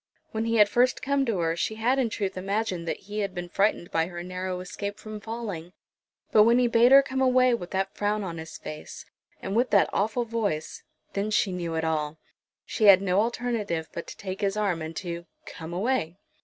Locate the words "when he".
0.31-0.55, 6.41-6.65